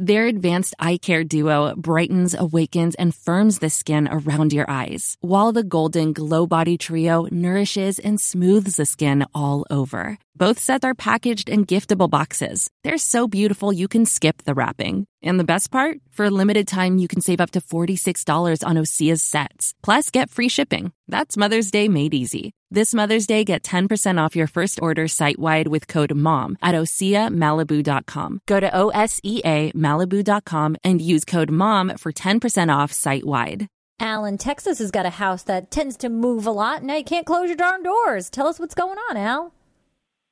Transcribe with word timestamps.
Their 0.00 0.26
advanced 0.26 0.76
eye 0.78 0.98
care 0.98 1.24
duo 1.24 1.74
brightens, 1.74 2.32
awakens, 2.32 2.94
and 2.94 3.12
firms 3.12 3.58
the 3.58 3.68
skin 3.68 4.06
around 4.06 4.52
your 4.52 4.70
eyes, 4.70 5.16
while 5.22 5.50
the 5.50 5.64
Golden 5.64 6.12
Glow 6.12 6.46
Body 6.46 6.78
Trio 6.78 7.26
nourishes 7.32 7.98
and 7.98 8.20
smooths 8.20 8.76
the 8.76 8.86
skin 8.86 9.26
all 9.34 9.66
over. 9.70 10.16
Both 10.36 10.60
sets 10.60 10.84
are 10.84 10.94
packaged 10.94 11.50
in 11.50 11.66
giftable 11.66 12.08
boxes. 12.08 12.70
They're 12.84 12.96
so 12.96 13.26
beautiful 13.26 13.72
you 13.72 13.88
can 13.88 14.06
skip 14.06 14.44
the 14.44 14.54
wrapping. 14.54 15.04
And 15.20 15.40
the 15.40 15.50
best 15.52 15.72
part? 15.72 15.98
For 16.12 16.26
a 16.26 16.30
limited 16.30 16.68
time, 16.68 16.98
you 16.98 17.08
can 17.08 17.20
save 17.20 17.40
up 17.40 17.50
to 17.50 17.60
$46 17.60 18.64
on 18.64 18.76
Osea's 18.76 19.24
sets. 19.24 19.74
Plus, 19.82 20.10
get 20.10 20.30
free 20.30 20.48
shipping. 20.48 20.92
That's 21.08 21.36
Mother's 21.36 21.72
Day 21.72 21.88
made 21.88 22.14
easy. 22.14 22.52
This 22.70 22.92
Mother's 22.92 23.26
Day, 23.26 23.44
get 23.44 23.62
10% 23.62 24.22
off 24.22 24.36
your 24.36 24.46
first 24.46 24.78
order 24.82 25.08
site 25.08 25.38
wide 25.38 25.68
with 25.68 25.88
code 25.88 26.14
MOM 26.14 26.58
at 26.60 26.74
OseaMalibu.com. 26.74 28.40
Go 28.44 28.60
to 28.60 28.68
OSEA 28.68 29.72
Malibu.com 29.72 30.76
and 30.84 31.00
use 31.00 31.24
code 31.24 31.50
MOM 31.50 31.96
for 31.96 32.12
10% 32.12 32.68
off 32.76 32.92
site 32.92 33.24
wide. 33.24 33.68
Al 34.00 34.26
in 34.26 34.36
Texas 34.36 34.80
has 34.80 34.90
got 34.90 35.06
a 35.06 35.10
house 35.10 35.44
that 35.44 35.70
tends 35.70 35.96
to 35.96 36.10
move 36.10 36.46
a 36.46 36.50
lot. 36.50 36.82
Now 36.82 36.96
you 36.96 37.04
can't 37.04 37.24
close 37.24 37.48
your 37.48 37.56
darn 37.56 37.82
doors. 37.82 38.28
Tell 38.28 38.46
us 38.46 38.60
what's 38.60 38.74
going 38.74 38.98
on, 38.98 39.16
Al. 39.16 39.54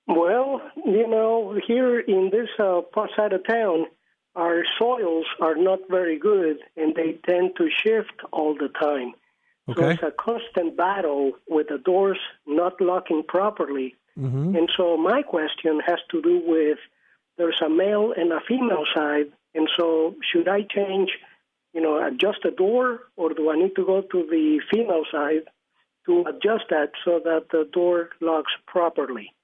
Well, 0.07 0.61
you 0.85 1.09
know, 1.09 1.59
here 1.67 2.01
in 2.01 2.29
this 2.31 2.51
uh, 2.59 2.83
part 2.93 3.13
side 3.17 3.33
of 3.33 3.47
town, 3.47 3.87
our 4.35 4.63
soils 4.79 5.25
are 5.41 5.57
not 5.57 5.79
very 5.89 6.19
good, 6.19 6.59
and 6.77 6.95
they 6.95 7.19
tend 7.25 7.57
to 7.57 7.71
shift 7.83 8.21
all 8.31 8.55
the 8.55 8.69
time. 8.79 9.15
So 9.67 9.73
Okay. 9.73 9.95
it's 9.95 10.03
a 10.03 10.13
constant 10.13 10.77
battle 10.77 11.33
with 11.49 11.69
the 11.69 11.79
doors 11.79 12.19
not 12.47 12.81
locking 12.81 13.23
properly. 13.25 13.97
Mm-hmm. 14.19 14.57
And 14.57 14.71
so 14.77 14.97
my 14.97 15.23
question 15.23 15.81
has 15.81 15.99
to 16.11 16.23
do 16.23 16.41
with 16.47 16.79
there's 17.37 17.61
a 17.61 17.69
male 17.69 18.13
and 18.17 18.33
a 18.33 18.41
female 18.41 18.85
side, 18.95 19.33
and 19.55 19.69
so 19.77 20.15
should 20.23 20.49
I 20.49 20.63
change, 20.63 21.11
you 21.75 21.81
know, 21.81 22.03
adjust 22.03 22.39
the 22.43 22.51
door, 22.51 23.01
or 23.17 23.35
do 23.35 23.51
I 23.51 23.57
need 23.57 23.75
to 23.77 23.85
go 23.85 24.01
to 24.01 24.27
the 24.31 24.61
female 24.71 25.05
side 25.11 25.43
to 26.07 26.25
adjust 26.27 26.67
that 26.71 26.93
so 27.05 27.21
that 27.25 27.49
the 27.51 27.69
door 27.73 28.11
locks 28.21 28.53
properly? 28.67 29.35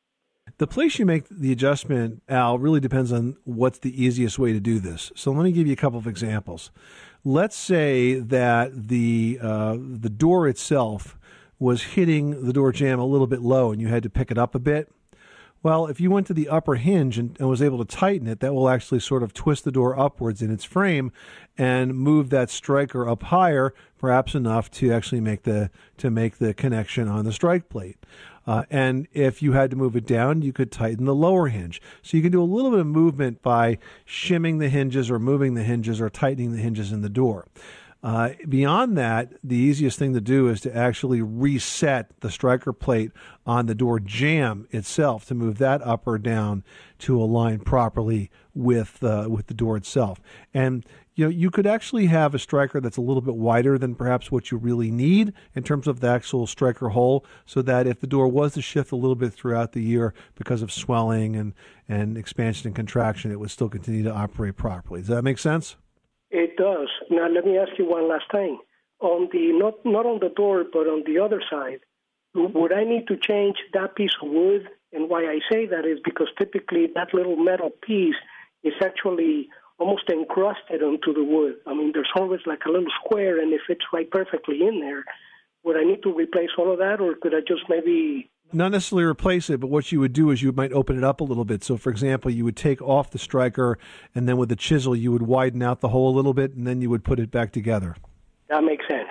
The 0.58 0.66
place 0.66 0.98
you 0.98 1.06
make 1.06 1.28
the 1.28 1.50
adjustment, 1.50 2.22
Al, 2.28 2.58
really 2.58 2.80
depends 2.80 3.12
on 3.12 3.36
what's 3.44 3.78
the 3.78 4.02
easiest 4.02 4.38
way 4.38 4.52
to 4.52 4.60
do 4.60 4.78
this. 4.78 5.10
So 5.16 5.32
let 5.32 5.44
me 5.44 5.52
give 5.52 5.66
you 5.66 5.72
a 5.72 5.76
couple 5.76 5.98
of 5.98 6.06
examples. 6.06 6.70
Let's 7.24 7.56
say 7.56 8.14
that 8.14 8.88
the 8.88 9.38
uh, 9.40 9.76
the 9.78 10.10
door 10.10 10.48
itself 10.48 11.16
was 11.58 11.82
hitting 11.82 12.44
the 12.44 12.52
door 12.52 12.72
jamb 12.72 12.98
a 12.98 13.06
little 13.06 13.28
bit 13.28 13.40
low, 13.40 13.72
and 13.72 13.80
you 13.80 13.88
had 13.88 14.02
to 14.02 14.10
pick 14.10 14.30
it 14.30 14.38
up 14.38 14.54
a 14.54 14.58
bit. 14.58 14.90
Well, 15.62 15.86
if 15.86 16.00
you 16.00 16.10
went 16.10 16.26
to 16.26 16.34
the 16.34 16.48
upper 16.48 16.74
hinge 16.74 17.18
and, 17.18 17.36
and 17.38 17.48
was 17.48 17.62
able 17.62 17.78
to 17.78 17.84
tighten 17.84 18.26
it, 18.26 18.40
that 18.40 18.52
will 18.52 18.68
actually 18.68 18.98
sort 18.98 19.22
of 19.22 19.32
twist 19.32 19.64
the 19.64 19.70
door 19.70 19.98
upwards 19.98 20.42
in 20.42 20.50
its 20.50 20.64
frame 20.64 21.12
and 21.56 21.94
move 21.94 22.30
that 22.30 22.50
striker 22.50 23.08
up 23.08 23.22
higher, 23.24 23.72
perhaps 23.98 24.34
enough 24.34 24.70
to 24.72 24.92
actually 24.92 25.20
make 25.20 25.44
the 25.44 25.70
to 25.98 26.10
make 26.10 26.38
the 26.38 26.52
connection 26.52 27.06
on 27.06 27.24
the 27.24 27.32
strike 27.32 27.68
plate. 27.68 27.96
Uh, 28.44 28.64
and 28.70 29.06
if 29.12 29.40
you 29.40 29.52
had 29.52 29.70
to 29.70 29.76
move 29.76 29.94
it 29.94 30.04
down, 30.04 30.42
you 30.42 30.52
could 30.52 30.72
tighten 30.72 31.04
the 31.04 31.14
lower 31.14 31.46
hinge. 31.46 31.80
So 32.02 32.16
you 32.16 32.24
can 32.24 32.32
do 32.32 32.42
a 32.42 32.44
little 32.44 32.72
bit 32.72 32.80
of 32.80 32.88
movement 32.88 33.40
by 33.40 33.78
shimming 34.04 34.58
the 34.58 34.68
hinges 34.68 35.10
or 35.12 35.20
moving 35.20 35.54
the 35.54 35.62
hinges 35.62 36.00
or 36.00 36.10
tightening 36.10 36.50
the 36.50 36.58
hinges 36.58 36.90
in 36.90 37.02
the 37.02 37.08
door. 37.08 37.46
Uh, 38.02 38.30
beyond 38.48 38.98
that, 38.98 39.32
the 39.44 39.56
easiest 39.56 39.96
thing 39.96 40.12
to 40.12 40.20
do 40.20 40.48
is 40.48 40.60
to 40.60 40.76
actually 40.76 41.22
reset 41.22 42.10
the 42.20 42.30
striker 42.30 42.72
plate 42.72 43.12
on 43.46 43.66
the 43.66 43.76
door 43.76 44.00
jamb 44.00 44.66
itself 44.72 45.24
to 45.26 45.36
move 45.36 45.58
that 45.58 45.80
up 45.82 46.04
or 46.04 46.18
down 46.18 46.64
to 46.98 47.20
align 47.20 47.60
properly 47.60 48.28
with 48.54 49.02
uh, 49.04 49.28
with 49.30 49.46
the 49.46 49.54
door 49.54 49.76
itself. 49.76 50.20
And 50.52 50.84
you 51.14 51.26
know, 51.26 51.30
you 51.30 51.50
could 51.50 51.66
actually 51.66 52.06
have 52.06 52.34
a 52.34 52.38
striker 52.40 52.80
that's 52.80 52.96
a 52.96 53.02
little 53.02 53.20
bit 53.20 53.36
wider 53.36 53.78
than 53.78 53.94
perhaps 53.94 54.32
what 54.32 54.50
you 54.50 54.56
really 54.56 54.90
need 54.90 55.32
in 55.54 55.62
terms 55.62 55.86
of 55.86 56.00
the 56.00 56.08
actual 56.08 56.46
striker 56.48 56.88
hole, 56.88 57.24
so 57.46 57.62
that 57.62 57.86
if 57.86 58.00
the 58.00 58.06
door 58.08 58.26
was 58.26 58.54
to 58.54 58.62
shift 58.62 58.90
a 58.90 58.96
little 58.96 59.14
bit 59.14 59.32
throughout 59.32 59.72
the 59.72 59.82
year 59.82 60.12
because 60.34 60.60
of 60.60 60.72
swelling 60.72 61.36
and 61.36 61.54
and 61.88 62.18
expansion 62.18 62.66
and 62.66 62.74
contraction, 62.74 63.30
it 63.30 63.38
would 63.38 63.50
still 63.50 63.68
continue 63.68 64.02
to 64.02 64.12
operate 64.12 64.56
properly. 64.56 65.02
Does 65.02 65.08
that 65.08 65.22
make 65.22 65.38
sense? 65.38 65.76
It 66.52 66.56
does. 66.58 66.88
Now 67.10 67.28
let 67.28 67.46
me 67.46 67.56
ask 67.56 67.72
you 67.78 67.86
one 67.86 68.08
last 68.08 68.24
thing. 68.30 68.58
On 69.00 69.28
the 69.32 69.52
not 69.52 69.74
not 69.84 70.06
on 70.06 70.20
the 70.20 70.28
door, 70.28 70.64
but 70.70 70.86
on 70.86 71.02
the 71.06 71.18
other 71.18 71.42
side, 71.50 71.80
would 72.34 72.72
I 72.72 72.84
need 72.84 73.08
to 73.08 73.16
change 73.16 73.56
that 73.72 73.96
piece 73.96 74.14
of 74.22 74.28
wood? 74.30 74.68
And 74.92 75.08
why 75.08 75.22
I 75.24 75.38
say 75.50 75.66
that 75.66 75.86
is 75.86 75.98
because 76.04 76.28
typically 76.38 76.88
that 76.94 77.14
little 77.14 77.36
metal 77.36 77.70
piece 77.70 78.20
is 78.62 78.74
actually 78.82 79.48
almost 79.78 80.10
encrusted 80.10 80.82
onto 80.82 81.14
the 81.14 81.24
wood. 81.24 81.54
I 81.66 81.74
mean, 81.74 81.92
there's 81.94 82.12
always 82.14 82.40
like 82.44 82.64
a 82.66 82.70
little 82.70 82.92
square, 83.02 83.40
and 83.40 83.52
it 83.52 83.62
fits 83.66 83.84
right 83.92 84.10
perfectly 84.10 84.60
in 84.60 84.80
there. 84.80 85.04
Would 85.64 85.78
I 85.78 85.84
need 85.84 86.02
to 86.02 86.14
replace 86.14 86.50
all 86.58 86.70
of 86.70 86.78
that, 86.78 87.00
or 87.00 87.14
could 87.14 87.34
I 87.34 87.40
just 87.40 87.62
maybe 87.68 88.30
not 88.54 88.72
necessarily 88.72 89.04
replace 89.04 89.50
it, 89.50 89.60
but 89.60 89.68
what 89.68 89.92
you 89.92 90.00
would 90.00 90.12
do 90.12 90.30
is 90.30 90.42
you 90.42 90.52
might 90.52 90.72
open 90.72 90.96
it 90.96 91.04
up 91.04 91.20
a 91.20 91.24
little 91.24 91.44
bit. 91.44 91.64
So, 91.64 91.76
for 91.76 91.90
example, 91.90 92.30
you 92.30 92.44
would 92.44 92.56
take 92.56 92.80
off 92.82 93.10
the 93.10 93.18
striker, 93.18 93.78
and 94.14 94.28
then 94.28 94.36
with 94.36 94.48
the 94.48 94.56
chisel, 94.56 94.94
you 94.94 95.12
would 95.12 95.22
widen 95.22 95.62
out 95.62 95.80
the 95.80 95.88
hole 95.88 96.12
a 96.12 96.14
little 96.16 96.34
bit, 96.34 96.54
and 96.54 96.66
then 96.66 96.80
you 96.82 96.90
would 96.90 97.04
put 97.04 97.18
it 97.18 97.30
back 97.30 97.52
together. 97.52 97.96
that 98.48 98.62
makes 98.64 98.84
sense? 98.88 99.08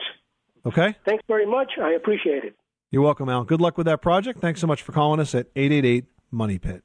Okay? 0.65 0.95
Thanks 1.05 1.23
very 1.27 1.45
much. 1.45 1.71
I 1.81 1.93
appreciate 1.93 2.43
it. 2.43 2.55
You're 2.91 3.01
welcome, 3.01 3.29
Al. 3.29 3.43
Good 3.43 3.61
luck 3.61 3.77
with 3.77 3.85
that 3.85 4.01
project. 4.01 4.39
Thanks 4.39 4.59
so 4.59 4.67
much 4.67 4.81
for 4.81 4.91
calling 4.91 5.19
us 5.19 5.33
at 5.33 5.47
888 5.55 6.05
Money 6.29 6.59
Pit. 6.59 6.83